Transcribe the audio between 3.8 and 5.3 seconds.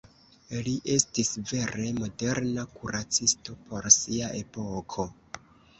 sia epoko.